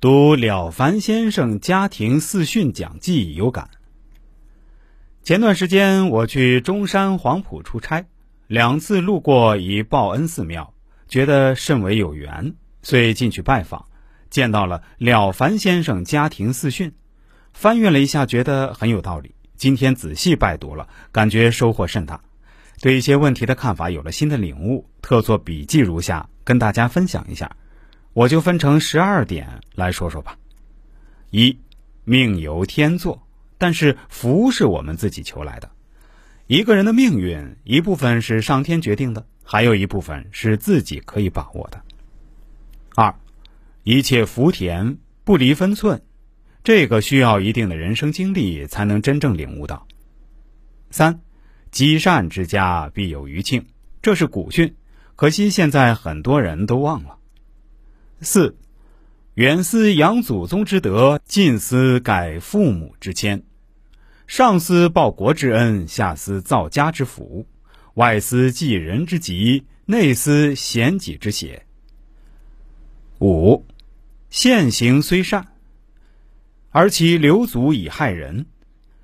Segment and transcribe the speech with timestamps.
[0.00, 3.68] 读了凡先生家庭四训讲记有感。
[5.24, 8.06] 前段时间我去中山黄埔出差，
[8.46, 10.72] 两次路过一报恩寺庙，
[11.08, 13.86] 觉得甚为有缘，遂进去拜访，
[14.30, 16.92] 见到了了凡先生家庭四训，
[17.52, 19.34] 翻阅了一下，觉得很有道理。
[19.56, 22.20] 今天仔细拜读了，感觉收获甚大，
[22.80, 27.50] 对一些问题的看法有了新的领悟，特作笔记如下，跟大家分享一下。
[28.12, 30.36] 我就分成十二点来说说吧。
[31.30, 31.58] 一，
[32.04, 33.26] 命由天作，
[33.58, 35.70] 但是福是我们自己求来的。
[36.46, 41.82] 一个人的命运，一部分是上天决定的，还有一部分是自己可以把握的。
[42.96, 43.14] 二，
[43.82, 46.00] 一切福田不离分寸，
[46.64, 49.86] 这个需要一定的人生经历才能真正领悟到。
[50.90, 51.20] 三，
[51.70, 53.66] 积善之家必有余庆，
[54.00, 54.74] 这是古训，
[55.16, 57.17] 可惜现在很多人都忘了。
[58.20, 58.56] 四，
[59.34, 63.44] 远思养祖宗之德，近思改父母之谦。
[64.26, 67.46] 上思报国之恩，下思造家之福，
[67.94, 71.64] 外思济人之急，内思贤己之邪。
[73.20, 73.64] 五，
[74.30, 75.46] 现行虽善，
[76.70, 78.46] 而其流足以害人，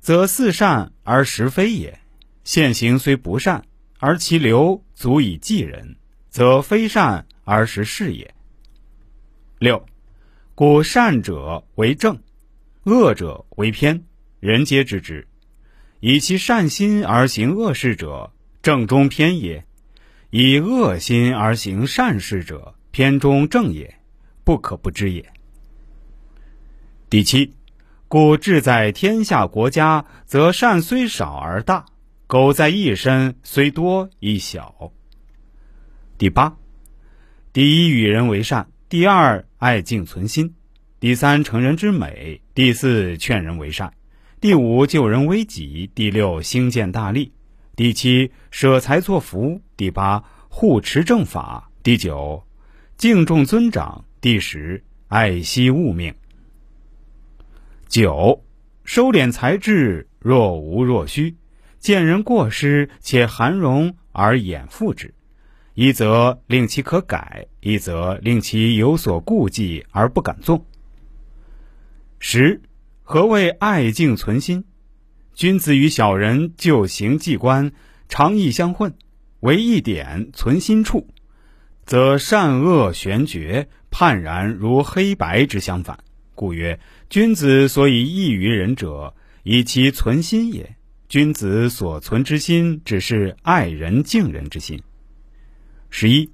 [0.00, 1.92] 则似善而实非也；
[2.42, 3.64] 现行虽不善，
[4.00, 5.94] 而其流足以济人，
[6.28, 8.34] 则非善而实是也。
[9.58, 9.86] 六，
[10.54, 12.20] 故善者为正，
[12.84, 14.04] 恶者为偏，
[14.38, 15.26] 人皆知之。
[16.00, 19.62] 以其善心而行恶事者，正中偏也；
[20.28, 23.98] 以恶心而行善事者，偏中正也，
[24.44, 25.24] 不可不知也。
[27.08, 27.54] 第七，
[28.08, 31.86] 故志在天下国家，则善虽少而大；
[32.26, 34.92] 苟在一身，虽多亦小。
[36.18, 36.54] 第八，
[37.54, 38.68] 第一与人为善。
[38.88, 40.50] 第二，爱敬存心；
[41.00, 43.90] 第三，成人之美；第四，劝人为善；
[44.40, 47.32] 第五，救人危急；第六，兴建大利；
[47.74, 52.44] 第七，舍财作福；第八，护持正法；第九，
[52.96, 56.14] 敬重尊长；第十，爱惜物命。
[57.88, 58.44] 九，
[58.84, 61.34] 收敛才智，若无若虚；
[61.80, 65.12] 见人过失，且含容而掩覆之。
[65.76, 70.64] 一则令其可改，一则令其有所顾忌而不敢纵。
[72.18, 72.62] 十，
[73.02, 74.64] 何谓爱敬存心？
[75.34, 77.72] 君子与小人就行计官，
[78.08, 78.94] 常意相混，
[79.40, 81.06] 唯一点存心处，
[81.84, 85.98] 则善恶玄绝，判然如黑白之相反。
[86.34, 90.74] 故曰：君子所以异于人者，以其存心也。
[91.06, 94.82] 君子所存之心，只是爱人敬人之心。
[95.98, 96.28] 十一，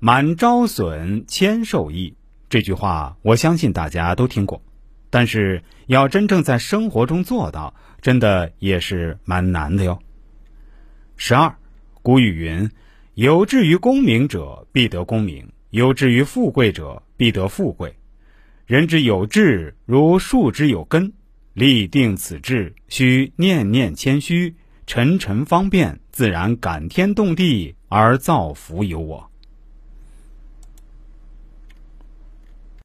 [0.00, 2.16] 满招损，谦受益。
[2.48, 4.60] 这句话我相信大家都听过，
[5.08, 10.00] 但是要真正在生活中做到，真的也是蛮难的哟。
[11.16, 11.54] 十二，
[12.02, 12.72] 古语云
[13.14, 17.94] ：“有志于功名者，必得功名；有志于富贵者，必得富贵。”
[18.66, 21.12] 人之有志，如树之有根。
[21.54, 24.56] 立定此志，须念念谦虚，
[24.88, 27.74] 臣臣方便，自然感天动地。
[27.88, 29.30] 而造福有我。